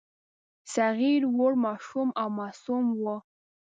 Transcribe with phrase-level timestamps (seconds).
[0.73, 3.15] صغیر وړ، ماشوم او معصوم وو.